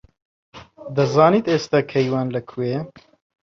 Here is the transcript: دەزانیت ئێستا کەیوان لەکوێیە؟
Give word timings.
دەزانیت 0.95 1.45
ئێستا 1.51 1.79
کەیوان 1.91 2.27
لەکوێیە؟ 2.35 2.81